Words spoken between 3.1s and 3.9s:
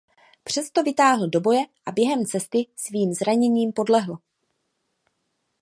zraněním